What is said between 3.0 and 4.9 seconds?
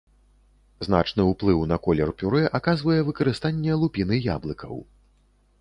выкарыстанне лупіны яблыкаў.